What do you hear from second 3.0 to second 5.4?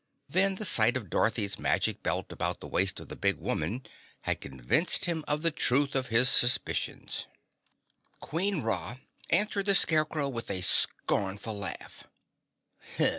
the big woman had convinced him